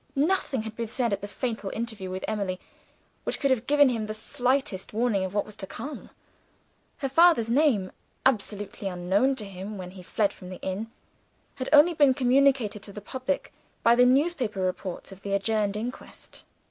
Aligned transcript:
Nothing 0.15 0.63
had 0.63 0.75
been 0.75 0.87
said 0.87 1.13
at 1.13 1.21
the 1.21 1.27
fatal 1.27 1.69
interview 1.75 2.09
with 2.09 2.25
Emily, 2.27 2.59
which 3.23 3.39
could 3.39 3.51
have 3.51 3.67
given 3.67 3.87
him 3.89 4.07
the 4.07 4.15
slightest 4.15 4.93
warning 4.93 5.23
of 5.23 5.35
what 5.35 5.45
was 5.45 5.55
to 5.57 5.67
come. 5.67 6.09
Her 7.01 7.07
father's 7.07 7.51
name 7.51 7.91
absolutely 8.25 8.87
unknown 8.87 9.35
to 9.35 9.45
him 9.45 9.77
when 9.77 9.91
he 9.91 10.01
fled 10.01 10.33
from 10.33 10.49
the 10.49 10.59
inn 10.63 10.89
had 11.57 11.69
only 11.71 11.93
been 11.93 12.15
communicated 12.15 12.81
to 12.81 12.91
the 12.91 12.99
public 12.99 13.53
by 13.83 13.93
the 13.93 14.07
newspaper 14.07 14.61
reports 14.61 15.11
of 15.11 15.21
the 15.21 15.33
adjourned 15.33 15.77
inquest. 15.77 16.45